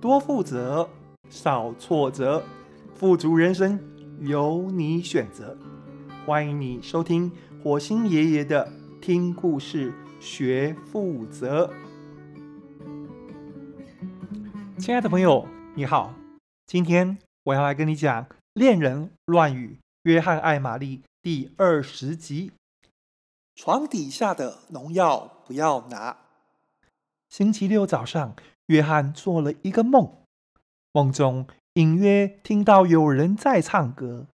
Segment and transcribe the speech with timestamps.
[0.00, 0.88] 多负责，
[1.28, 2.44] 少挫折，
[2.94, 3.80] 富足人生
[4.20, 5.58] 由你选择。
[6.24, 7.32] 欢迎你收听
[7.64, 11.68] 火星爷爷的听故事学负责。
[14.78, 16.14] 亲爱的朋友，你好，
[16.66, 22.52] 今天我要来跟你讲《恋人乱语：约翰爱玛丽》第二十集。
[23.56, 26.18] 床底下的农药不要拿。
[27.28, 28.36] 星期六早上，
[28.68, 30.10] 约翰做了一个梦，
[30.92, 34.26] 梦中隐约听到有人在唱歌，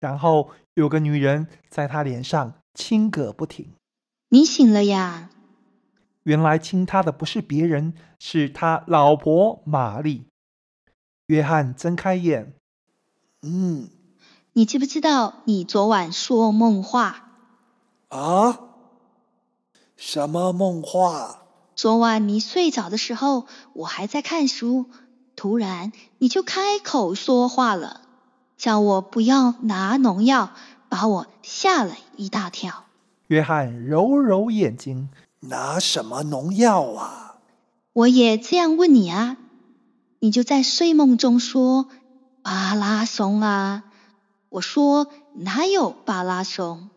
[0.00, 3.72] 然后有个女人在他脸上亲个不停。
[4.28, 5.30] 你醒了呀？
[6.24, 10.26] 原来亲他的不是别人，是他老婆玛丽。
[11.26, 12.54] 约翰睁开眼，
[13.42, 13.88] 嗯，
[14.52, 17.30] 你知不知道你昨晚说梦话？
[18.08, 18.60] 啊？
[19.96, 21.45] 什么梦话？
[21.76, 24.86] 昨晚你睡着的时候，我还在看书，
[25.36, 28.00] 突然你就开口说话了，
[28.56, 30.52] 叫我不要拿农药，
[30.88, 32.84] 把我吓了一大跳。
[33.26, 37.36] 约翰揉揉眼睛，拿什么农药啊？
[37.92, 39.36] 我也这样问你啊，
[40.20, 41.88] 你就在睡梦中说
[42.42, 43.84] 巴拉松啊，
[44.48, 46.88] 我说哪有巴拉松？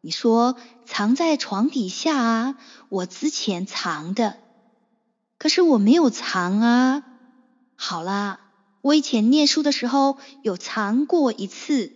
[0.00, 4.36] 你说藏在床底下啊，我之前藏的，
[5.38, 7.02] 可是我没有藏啊。
[7.74, 8.40] 好啦，
[8.80, 11.92] 我以前念书的时候有藏过一次，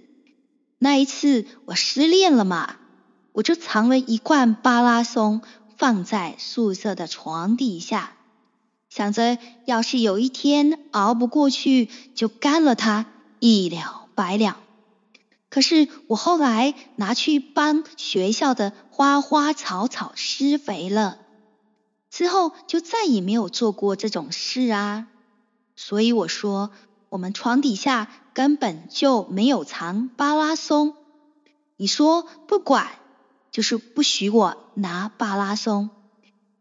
[0.78, 2.77] 那一次我失恋了嘛，
[3.33, 5.42] 我就藏了一罐巴拉松
[5.77, 8.12] 放在宿舍的床底下，
[8.89, 13.06] 想着要是有一天熬不过去，就干了它，
[13.39, 14.58] 一了百了。
[15.53, 21.19] 可是我后来拿去帮学校的花花草草施肥了，
[22.08, 25.08] 之后就再也没有做过这种事啊。
[25.77, 26.70] 所以我说，
[27.11, 30.95] 我们床底下根本就没有藏巴拉松。
[31.77, 32.89] 你说不管，
[33.51, 35.90] 就是不许我拿巴拉松，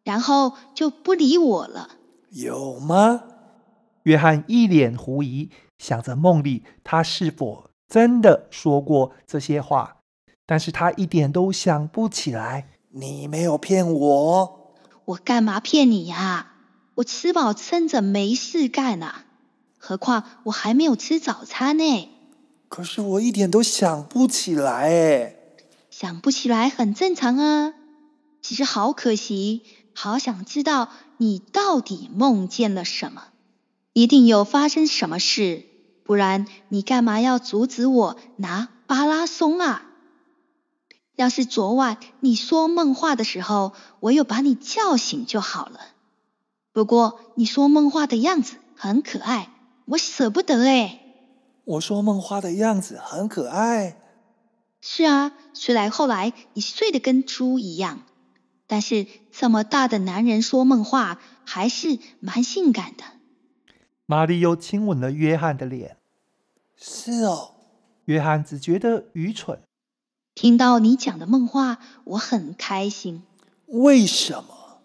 [0.04, 1.92] 然后就不理我了。
[2.32, 3.24] 有吗？
[4.04, 9.98] 约翰一脸狐疑，想着梦里他是否真的说过这些话，
[10.46, 12.70] 但是他一点都想不起来。
[12.92, 16.54] 你没有骗我，我干嘛骗你呀？
[16.96, 19.24] 我吃饱撑着没事干呐，
[19.78, 22.10] 何况我还没有吃早餐呢。
[22.70, 25.36] 可是我一点都想不起来哎。
[25.90, 27.74] 想不起来很正常啊，
[28.42, 29.64] 只是好可惜，
[29.94, 30.88] 好想知道
[31.18, 33.24] 你到底梦见了什么，
[33.92, 35.66] 一定有发生什么事。
[36.04, 39.84] 不然你干嘛要阻止我拿巴拉松啊？
[41.16, 45.80] 要是昨晚你说梦话的时候，我有把你叫醒就好了。
[46.74, 49.50] 不过你说梦话的样子很可爱，
[49.86, 51.00] 我舍不得哎。
[51.66, 53.98] 我说梦话的样子很可爱。
[54.80, 58.00] 是啊，虽然后来你睡得跟猪一样，
[58.66, 63.04] 但是这么大的男人说梦话还是蛮性感的。
[64.12, 65.96] 玛丽又亲吻了约翰的脸。
[66.76, 67.52] 是哦，
[68.04, 69.62] 约翰只觉得愚蠢。
[70.36, 73.24] 听到你讲的梦话，我很开心。
[73.68, 74.82] 为什么？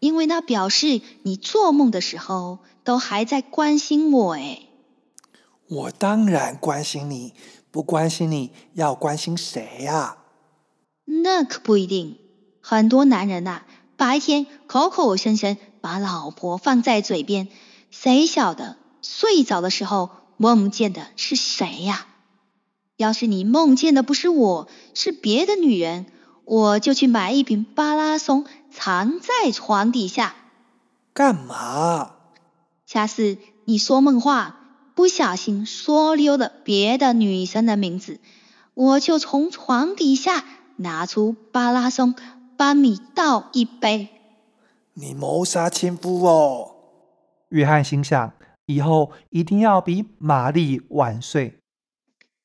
[0.00, 4.66] 因为那表示你做梦的时候都还在关心我诶。
[5.68, 7.34] 我当然关心你，
[7.70, 10.18] 不关心你要关心谁呀？
[11.04, 12.18] 那可不一定。
[12.60, 13.62] 很多男人呐，
[13.96, 17.46] 白天口口声声把老婆放在嘴边，
[17.90, 20.10] 谁晓得睡着的时候。
[20.40, 22.06] 梦见的是谁呀？
[22.96, 26.06] 要是你梦见的不是我，是别的女人，
[26.44, 30.36] 我就去买一瓶巴拉松藏在床底下。
[31.12, 32.12] 干嘛？
[32.86, 34.60] 下次你说梦话，
[34.94, 38.20] 不小心说溜了别的女生的名字，
[38.74, 40.44] 我就从床底下
[40.76, 42.14] 拿出巴拉松，
[42.56, 44.08] 帮你倒一杯。
[44.94, 46.76] 你谋杀亲夫哦！
[47.48, 48.32] 约翰心想。
[48.66, 51.58] 以后一定要比玛丽晚睡。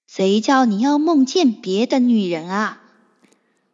[0.07, 2.81] 谁叫你要梦见别的女人啊？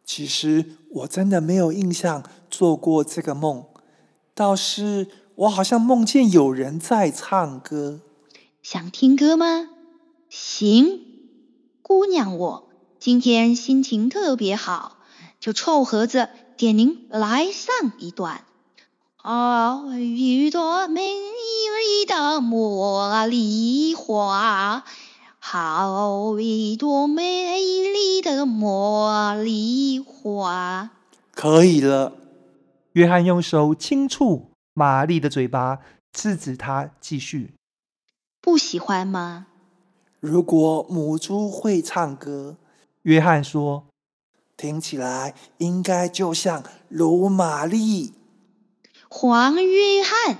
[0.04, 3.66] 其实我真的没有印象做过这个梦，
[4.34, 5.06] 倒是
[5.36, 8.00] 我好像梦见有人在唱歌。
[8.64, 9.68] 想听歌吗？
[10.28, 11.00] 行，
[11.82, 12.68] 姑娘，我
[12.98, 14.98] 今天心情特别好，
[15.38, 18.44] 就凑合着点您来上一段。
[19.22, 24.82] 好一朵美丽的茉莉花，
[25.38, 27.60] 好一朵美
[27.92, 30.88] 丽的茉莉花。
[31.34, 32.14] 可以了。
[32.92, 35.80] 约翰用手轻触玛丽的嘴巴，
[36.10, 37.52] 制止她继续。
[38.40, 39.48] 不喜欢吗？
[40.18, 42.56] 如果母猪会唱歌，
[43.02, 43.84] 约翰说，
[44.56, 48.14] 听起来应该就像罗玛丽。
[49.22, 50.38] 黄约翰，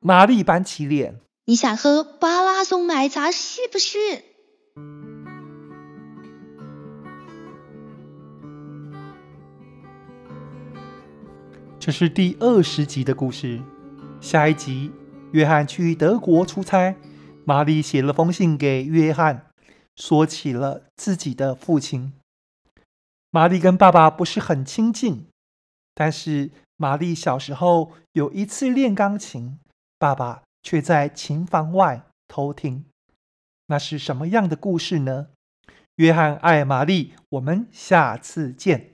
[0.00, 1.20] 玛丽板起脸。
[1.46, 3.96] 你想喝巴拉松奶茶是不是？
[11.80, 13.62] 这是第二十集的故事。
[14.20, 14.92] 下一集，
[15.32, 16.94] 约翰去德国出差，
[17.46, 19.46] 玛丽写了封信给约翰，
[19.96, 22.12] 说起了自己的父亲。
[23.30, 25.26] 玛丽跟爸爸不是很亲近，
[25.94, 29.58] 但是玛丽小时候有一次练钢琴，
[29.98, 32.84] 爸爸却在琴房外偷听。
[33.66, 35.26] 那是什么样的故事呢？
[35.96, 38.92] 约翰爱玛丽，我们下次见。